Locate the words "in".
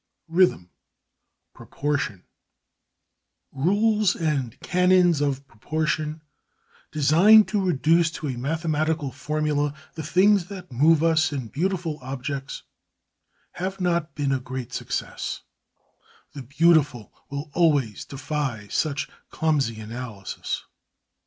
11.31-11.49